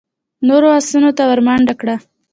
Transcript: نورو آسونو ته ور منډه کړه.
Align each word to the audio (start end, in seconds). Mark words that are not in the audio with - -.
نورو 0.47 0.67
آسونو 0.77 1.09
ته 1.17 1.23
ور 1.29 1.39
منډه 1.47 1.73
کړه. 1.81 1.95